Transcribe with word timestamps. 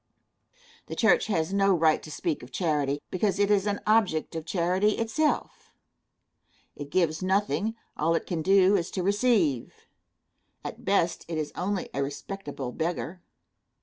The 0.87 0.95
church 0.95 1.27
has 1.27 1.53
no 1.53 1.75
right 1.75 2.01
to 2.01 2.09
speak 2.09 2.41
of 2.41 2.49
charity, 2.51 3.03
because 3.11 3.37
it 3.37 3.51
is 3.51 3.67
an 3.67 3.81
object 3.85 4.35
of 4.35 4.47
charity 4.47 4.93
itself. 4.97 5.71
It 6.75 6.89
gives 6.89 7.21
nothing; 7.21 7.75
all 7.95 8.15
it 8.15 8.25
can 8.25 8.41
do 8.41 8.75
is 8.75 8.89
to 8.97 9.03
receive. 9.03 9.85
At 10.65 10.83
best, 10.85 11.23
it 11.27 11.37
is 11.37 11.51
only 11.55 11.87
a 11.93 12.01
respectable 12.01 12.71
beggar. 12.71 13.21